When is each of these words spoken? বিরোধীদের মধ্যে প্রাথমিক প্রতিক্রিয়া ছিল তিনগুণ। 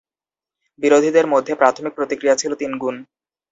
বিরোধীদের 0.81 1.25
মধ্যে 1.27 1.53
প্রাথমিক 1.55 1.93
প্রতিক্রিয়া 1.95 2.35
ছিল 2.35 2.51
তিনগুণ। 2.55 2.95